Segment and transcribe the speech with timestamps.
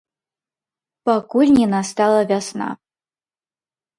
[1.09, 2.69] Пакуль не настала вясна.